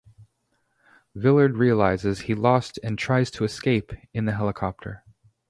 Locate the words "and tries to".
2.81-3.43